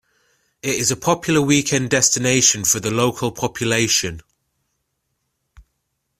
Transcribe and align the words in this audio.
It 0.63 0.73
is 0.73 0.89
a 0.89 0.97
popular 0.97 1.43
weekend 1.43 1.91
destination 1.91 2.63
for 2.65 2.79
the 2.79 2.89
local 2.89 3.31
population. 3.31 4.23